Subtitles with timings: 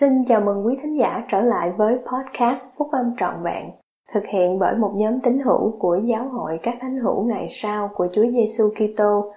[0.00, 3.70] Xin chào mừng quý thính giả trở lại với podcast Phúc Âm Trọn Vẹn,
[4.14, 7.90] thực hiện bởi một nhóm tín hữu của Giáo hội các thánh hữu ngày sau
[7.94, 9.32] của Chúa Giêsu Kitô.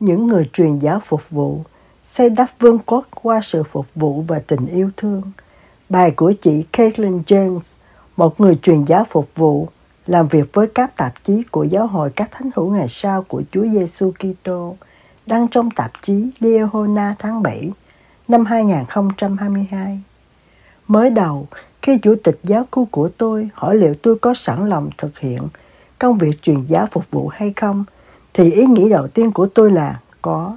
[0.00, 1.58] Những người truyền giáo phục vụ
[2.04, 5.22] xây đắp vương quốc qua sự phục vụ và tình yêu thương.
[5.88, 7.60] Bài của chị Caitlin James,
[8.16, 9.68] một người truyền giáo phục vụ
[10.10, 13.42] làm việc với các tạp chí của giáo hội các thánh hữu ngày sau của
[13.52, 14.76] Chúa Giêsu Kitô
[15.26, 17.70] đăng trong tạp chí Leona tháng 7
[18.28, 20.00] năm 2022.
[20.88, 21.46] Mới đầu,
[21.82, 25.42] khi chủ tịch giáo khu của tôi hỏi liệu tôi có sẵn lòng thực hiện
[25.98, 27.84] công việc truyền giáo phục vụ hay không,
[28.34, 30.56] thì ý nghĩ đầu tiên của tôi là có.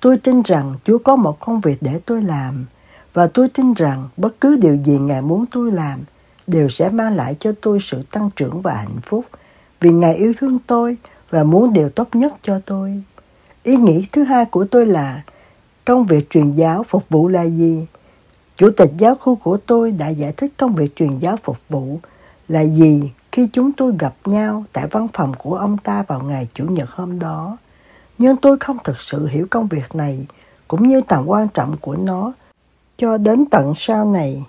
[0.00, 2.64] Tôi tin rằng Chúa có một công việc để tôi làm,
[3.12, 6.00] và tôi tin rằng bất cứ điều gì Ngài muốn tôi làm
[6.46, 9.24] đều sẽ mang lại cho tôi sự tăng trưởng và hạnh phúc
[9.80, 10.96] vì Ngài yêu thương tôi
[11.30, 13.02] và muốn điều tốt nhất cho tôi.
[13.62, 15.22] Ý nghĩ thứ hai của tôi là
[15.84, 17.86] công việc truyền giáo phục vụ là gì?
[18.56, 21.98] Chủ tịch giáo khu của tôi đã giải thích công việc truyền giáo phục vụ
[22.48, 26.48] là gì khi chúng tôi gặp nhau tại văn phòng của ông ta vào ngày
[26.54, 27.56] Chủ nhật hôm đó.
[28.18, 30.26] Nhưng tôi không thực sự hiểu công việc này
[30.68, 32.32] cũng như tầm quan trọng của nó
[32.96, 34.44] cho đến tận sau này.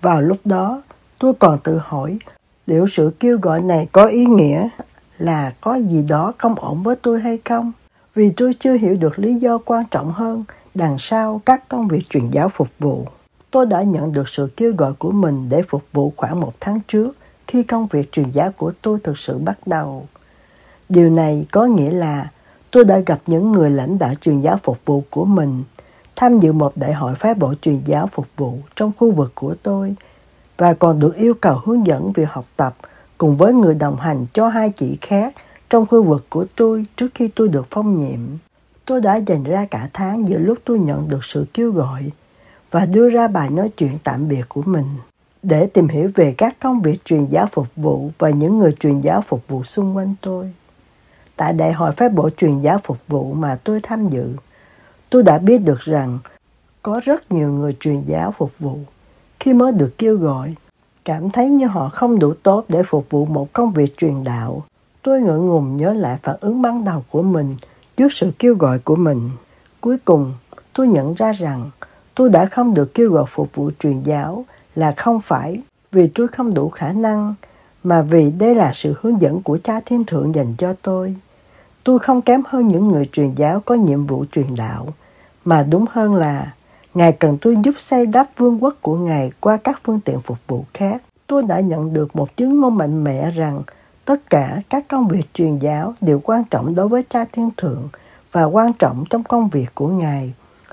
[0.00, 0.82] Vào lúc đó,
[1.18, 2.18] Tôi còn tự hỏi
[2.66, 4.68] liệu sự kêu gọi này có ý nghĩa
[5.18, 7.72] là có gì đó không ổn với tôi hay không?
[8.14, 10.44] Vì tôi chưa hiểu được lý do quan trọng hơn
[10.74, 13.06] đằng sau các công việc truyền giáo phục vụ.
[13.50, 16.80] Tôi đã nhận được sự kêu gọi của mình để phục vụ khoảng một tháng
[16.88, 17.16] trước
[17.46, 20.06] khi công việc truyền giáo của tôi thực sự bắt đầu.
[20.88, 22.30] Điều này có nghĩa là
[22.70, 25.62] tôi đã gặp những người lãnh đạo truyền giáo phục vụ của mình,
[26.16, 29.54] tham dự một đại hội phái bộ truyền giáo phục vụ trong khu vực của
[29.62, 29.94] tôi–
[30.58, 32.76] và còn được yêu cầu hướng dẫn việc học tập
[33.18, 35.34] cùng với người đồng hành cho hai chị khác
[35.70, 38.20] trong khu vực của tôi trước khi tôi được phong nhiệm.
[38.84, 42.10] Tôi đã dành ra cả tháng giữa lúc tôi nhận được sự kêu gọi
[42.70, 44.86] và đưa ra bài nói chuyện tạm biệt của mình
[45.42, 49.00] để tìm hiểu về các công việc truyền giáo phục vụ và những người truyền
[49.00, 50.52] giáo phục vụ xung quanh tôi.
[51.36, 54.32] Tại đại hội phép bộ truyền giáo phục vụ mà tôi tham dự,
[55.10, 56.18] tôi đã biết được rằng
[56.82, 58.78] có rất nhiều người truyền giáo phục vụ
[59.40, 60.54] khi mới được kêu gọi,
[61.04, 64.62] cảm thấy như họ không đủ tốt để phục vụ một công việc truyền đạo.
[65.02, 67.56] Tôi ngượng ngùng nhớ lại phản ứng ban đầu của mình
[67.96, 69.30] trước sự kêu gọi của mình.
[69.80, 70.32] Cuối cùng,
[70.72, 71.70] tôi nhận ra rằng
[72.14, 74.44] tôi đã không được kêu gọi phục vụ truyền giáo
[74.74, 75.62] là không phải
[75.92, 77.34] vì tôi không đủ khả năng,
[77.82, 81.14] mà vì đây là sự hướng dẫn của cha thiên thượng dành cho tôi.
[81.84, 84.86] Tôi không kém hơn những người truyền giáo có nhiệm vụ truyền đạo,
[85.44, 86.52] mà đúng hơn là
[86.98, 90.38] Ngài cần tôi giúp xây đắp vương quốc của Ngài qua các phương tiện phục
[90.46, 91.02] vụ khác.
[91.26, 93.62] Tôi đã nhận được một chứng ngôn mạnh mẽ rằng
[94.04, 97.88] tất cả các công việc truyền giáo đều quan trọng đối với cha thiên thượng
[98.32, 100.32] và quan trọng trong công việc của Ngài.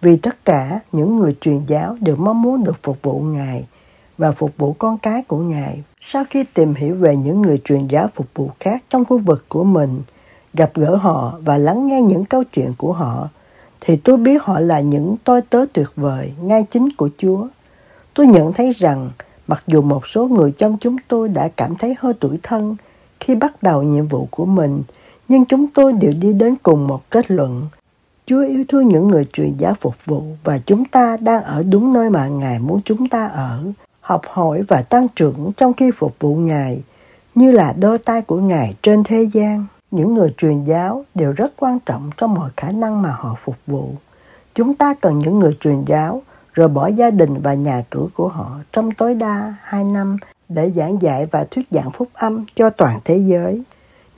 [0.00, 3.64] Vì tất cả những người truyền giáo đều mong muốn được phục vụ Ngài
[4.18, 5.82] và phục vụ con cái của Ngài.
[6.00, 9.44] Sau khi tìm hiểu về những người truyền giáo phục vụ khác trong khu vực
[9.48, 10.02] của mình,
[10.54, 13.28] gặp gỡ họ và lắng nghe những câu chuyện của họ,
[13.80, 17.46] thì tôi biết họ là những tôi tớ tuyệt vời, ngay chính của Chúa.
[18.14, 19.10] Tôi nhận thấy rằng
[19.46, 22.76] mặc dù một số người trong chúng tôi đã cảm thấy hơi tuổi thân
[23.20, 24.82] khi bắt đầu nhiệm vụ của mình,
[25.28, 27.68] nhưng chúng tôi đều đi đến cùng một kết luận.
[28.26, 31.92] Chúa yêu thương những người truyền giáo phục vụ và chúng ta đang ở đúng
[31.92, 33.64] nơi mà Ngài muốn chúng ta ở,
[34.00, 36.80] học hỏi và tăng trưởng trong khi phục vụ Ngài,
[37.34, 41.52] như là đôi tay của Ngài trên thế gian những người truyền giáo đều rất
[41.56, 43.90] quan trọng trong mọi khả năng mà họ phục vụ.
[44.54, 48.28] Chúng ta cần những người truyền giáo rồi bỏ gia đình và nhà cửa của
[48.28, 50.16] họ trong tối đa 2 năm
[50.48, 53.62] để giảng dạy và thuyết giảng phúc âm cho toàn thế giới.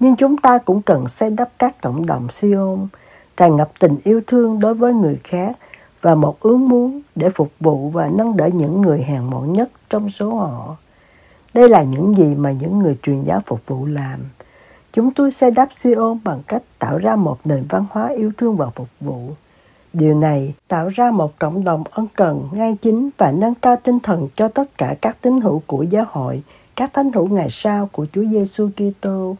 [0.00, 2.88] Nhưng chúng ta cũng cần xây đắp các cộng đồng Sion,
[3.36, 5.52] tràn ngập tình yêu thương đối với người khác
[6.00, 9.70] và một ước muốn để phục vụ và nâng đỡ những người hèn mọn nhất
[9.90, 10.76] trong số họ.
[11.54, 14.20] Đây là những gì mà những người truyền giáo phục vụ làm.
[14.98, 18.56] Chúng tôi xây đắp Sion bằng cách tạo ra một nền văn hóa yêu thương
[18.56, 19.30] và phục vụ.
[19.92, 24.00] Điều này tạo ra một cộng đồng ân cần, ngay chính và nâng cao tinh
[24.00, 26.42] thần cho tất cả các tín hữu của giáo hội,
[26.76, 29.36] các thánh hữu ngày sau của Chúa Giêsu Kitô,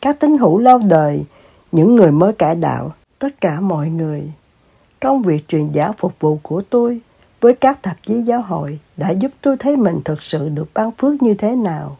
[0.00, 1.24] các tín hữu lâu đời,
[1.72, 4.32] những người mới cải đạo, tất cả mọi người.
[5.00, 7.00] Công việc truyền giáo phục vụ của tôi
[7.40, 10.90] với các tạp chí giáo hội đã giúp tôi thấy mình thực sự được ban
[10.90, 11.96] phước như thế nào.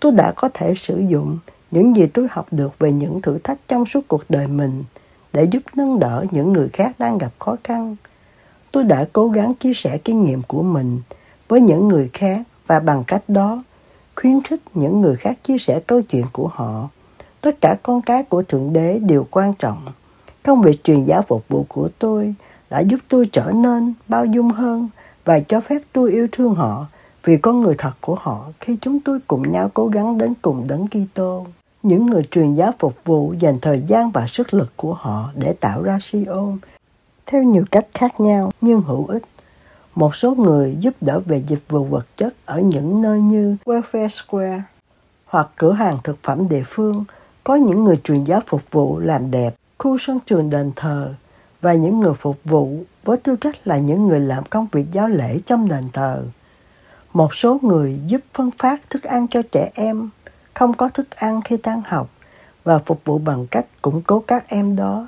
[0.00, 1.38] Tôi đã có thể sử dụng
[1.70, 4.84] những gì tôi học được về những thử thách trong suốt cuộc đời mình
[5.32, 7.96] để giúp nâng đỡ những người khác đang gặp khó khăn.
[8.72, 11.00] Tôi đã cố gắng chia sẻ kinh nghiệm của mình
[11.48, 13.62] với những người khác và bằng cách đó,
[14.16, 16.88] khuyến khích những người khác chia sẻ câu chuyện của họ
[17.46, 19.84] Tất cả con cái của Thượng Đế đều quan trọng.
[20.42, 22.34] Công việc truyền giáo phục vụ của tôi
[22.70, 24.88] đã giúp tôi trở nên bao dung hơn
[25.24, 26.86] và cho phép tôi yêu thương họ
[27.24, 30.66] vì con người thật của họ khi chúng tôi cùng nhau cố gắng đến cùng
[30.68, 31.46] đấng Kitô.
[31.86, 35.52] Những người truyền giáo phục vụ dành thời gian và sức lực của họ để
[35.60, 36.58] tạo ra Sion
[37.26, 39.22] theo nhiều cách khác nhau nhưng hữu ích.
[39.94, 44.08] Một số người giúp đỡ về dịch vụ vật chất ở những nơi như Welfare
[44.08, 44.62] Square
[45.26, 47.04] hoặc cửa hàng thực phẩm địa phương.
[47.44, 51.14] Có những người truyền giáo phục vụ làm đẹp, khu sân trường đền thờ
[51.60, 55.08] và những người phục vụ với tư cách là những người làm công việc giáo
[55.08, 56.24] lễ trong đền thờ.
[57.12, 60.10] Một số người giúp phân phát thức ăn cho trẻ em,
[60.58, 62.10] không có thức ăn khi tan học
[62.64, 65.06] và phục vụ bằng cách củng cố các em đó.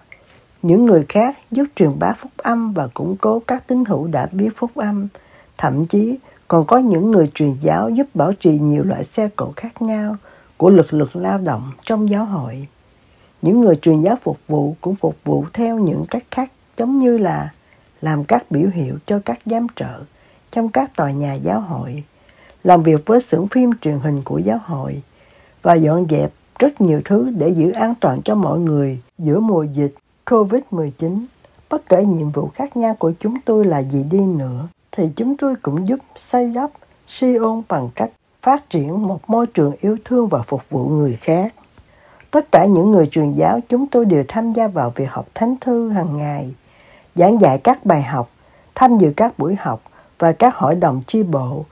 [0.62, 4.28] Những người khác giúp truyền bá phúc âm và củng cố các tín hữu đã
[4.32, 5.08] biết phúc âm.
[5.58, 6.18] Thậm chí
[6.48, 10.16] còn có những người truyền giáo giúp bảo trì nhiều loại xe cộ khác nhau
[10.56, 12.66] của lực lượng lao động trong giáo hội.
[13.42, 17.18] Những người truyền giáo phục vụ cũng phục vụ theo những cách khác giống như
[17.18, 17.52] là
[18.00, 20.00] làm các biểu hiệu cho các giám trợ
[20.50, 22.02] trong các tòa nhà giáo hội,
[22.64, 25.02] làm việc với xưởng phim truyền hình của giáo hội
[25.68, 29.62] và dọn dẹp rất nhiều thứ để giữ an toàn cho mọi người giữa mùa
[29.62, 29.94] dịch
[30.26, 31.24] COVID-19.
[31.70, 35.36] Bất kể nhiệm vụ khác nhau của chúng tôi là gì đi nữa, thì chúng
[35.36, 36.70] tôi cũng giúp xây đắp
[37.08, 38.10] Sion bằng cách
[38.42, 41.54] phát triển một môi trường yêu thương và phục vụ người khác.
[42.30, 45.56] Tất cả những người truyền giáo chúng tôi đều tham gia vào việc học thánh
[45.60, 46.54] thư hàng ngày,
[47.14, 48.30] giảng dạy các bài học,
[48.74, 49.82] tham dự các buổi học
[50.18, 51.64] và các hội đồng chi bộ,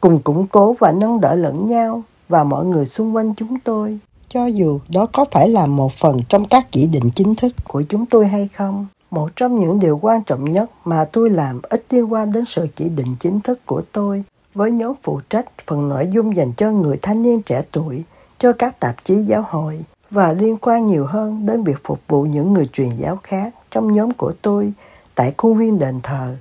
[0.00, 2.02] cùng củng cố và nâng đỡ lẫn nhau
[2.32, 3.98] và mọi người xung quanh chúng tôi.
[4.28, 7.82] Cho dù đó có phải là một phần trong các chỉ định chính thức của
[7.88, 11.84] chúng tôi hay không, một trong những điều quan trọng nhất mà tôi làm ít
[11.90, 14.24] liên quan đến sự chỉ định chính thức của tôi
[14.54, 18.02] với nhóm phụ trách phần nội dung dành cho người thanh niên trẻ tuổi,
[18.38, 19.80] cho các tạp chí giáo hội
[20.10, 23.92] và liên quan nhiều hơn đến việc phục vụ những người truyền giáo khác trong
[23.92, 24.72] nhóm của tôi
[25.14, 26.36] tại khuôn viên đền thờ.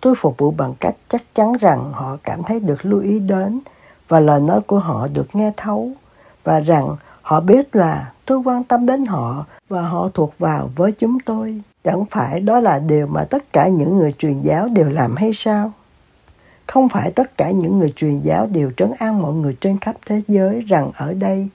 [0.00, 3.60] Tôi phục vụ bằng cách chắc chắn rằng họ cảm thấy được lưu ý đến
[4.08, 5.92] và lời nói của họ được nghe thấu
[6.44, 10.92] và rằng họ biết là tôi quan tâm đến họ và họ thuộc vào với
[10.92, 11.60] chúng tôi.
[11.84, 15.30] Chẳng phải đó là điều mà tất cả những người truyền giáo đều làm hay
[15.34, 15.72] sao?
[16.66, 19.96] Không phải tất cả những người truyền giáo đều trấn an mọi người trên khắp
[20.06, 21.48] thế giới rằng ở đây,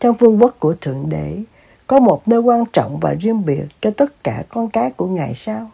[0.00, 1.42] trong vương quốc của Thượng Đế,
[1.86, 5.34] có một nơi quan trọng và riêng biệt cho tất cả con cái của Ngài
[5.34, 5.70] sao?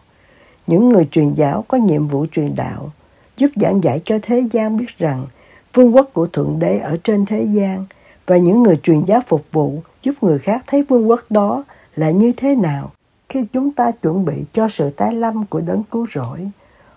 [0.67, 2.89] Những người truyền giáo có nhiệm vụ truyền đạo,
[3.37, 5.25] giúp giảng giải cho thế gian biết rằng
[5.73, 7.85] vương quốc của Thượng Đế ở trên thế gian,
[8.25, 11.63] và những người truyền giáo phục vụ giúp người khác thấy vương quốc đó
[11.95, 12.91] là như thế nào
[13.29, 16.51] khi chúng ta chuẩn bị cho sự tái lâm của đấng cứu rỗi,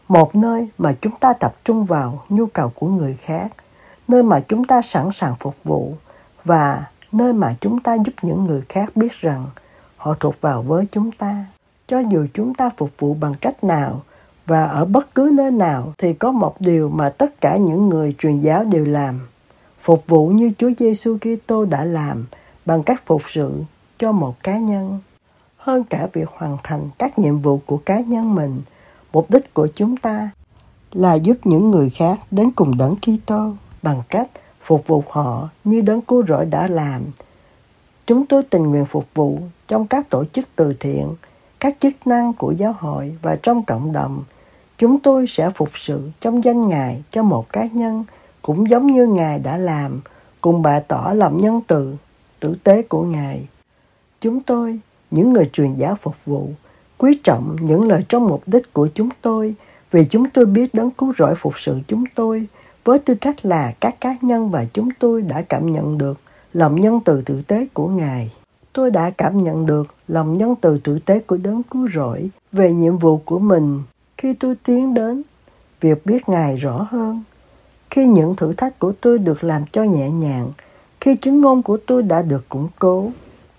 [0.09, 3.49] một nơi mà chúng ta tập trung vào nhu cầu của người khác,
[4.09, 5.95] nơi mà chúng ta sẵn sàng phục vụ,
[6.45, 9.47] và nơi mà chúng ta giúp những người khác biết rằng
[9.97, 11.45] họ thuộc vào với chúng ta.
[11.89, 14.03] Cho dù chúng ta phục vụ bằng cách nào
[14.47, 18.15] và ở bất cứ nơi nào thì có một điều mà tất cả những người
[18.19, 19.21] truyền giáo đều làm
[19.81, 22.27] phục vụ như Chúa Giêsu Kitô đã làm
[22.67, 23.63] bằng cách phục sự
[23.99, 25.01] cho một cá nhân
[25.57, 28.63] hơn cả việc hoàn thành các nhiệm vụ của cá nhân mình
[29.15, 30.31] Mục đích của chúng ta
[30.93, 33.53] là giúp những người khác đến cùng đấng Kitô
[33.83, 34.29] bằng cách
[34.65, 37.03] phục vụ họ như đấng cứu rỗi đã làm.
[38.07, 39.39] Chúng tôi tình nguyện phục vụ
[39.69, 41.15] trong các tổ chức từ thiện,
[41.61, 44.25] các chức năng của giáo hội và trong cộng đồng.
[44.79, 48.05] Chúng tôi sẽ phục sự trong danh Ngài cho một cá nhân
[48.43, 50.01] cũng giống như Ngài đã làm,
[50.41, 51.95] cùng bà tỏ lòng nhân từ,
[52.41, 53.49] tử tế của Ngài.
[54.21, 54.79] Chúng tôi,
[55.11, 56.49] những người truyền giáo phục vụ,
[56.99, 59.55] quý trọng những lời trong mục đích của chúng tôi
[59.91, 62.47] vì chúng tôi biết đấng cứu rỗi phục sự chúng tôi
[62.85, 66.19] với tư cách là các cá nhân và chúng tôi đã cảm nhận được
[66.53, 68.33] lòng nhân từ tử tế của Ngài.
[68.73, 72.73] Tôi đã cảm nhận được lòng nhân từ tử tế của đấng cứu rỗi về
[72.73, 73.83] nhiệm vụ của mình
[74.19, 75.23] khi tôi tiến đến
[75.81, 77.23] việc biết Ngài rõ hơn.
[77.91, 80.53] Khi những thử thách của tôi được làm cho nhẹ nhàng,
[81.01, 83.11] khi chứng ngôn của tôi đã được củng cố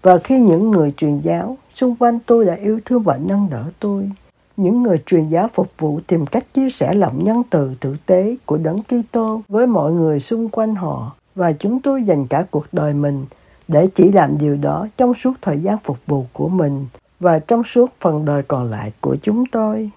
[0.01, 3.63] và khi những người truyền giáo Xung quanh tôi đã yêu thương và nâng đỡ
[3.79, 4.11] tôi.
[4.57, 8.35] Những người truyền giáo phục vụ tìm cách chia sẻ lòng nhân từ tử tế
[8.45, 12.65] của Đấng Kitô với mọi người xung quanh họ và chúng tôi dành cả cuộc
[12.71, 13.25] đời mình
[13.67, 16.87] để chỉ làm điều đó trong suốt thời gian phục vụ của mình
[17.19, 19.89] và trong suốt phần đời còn lại của chúng tôi.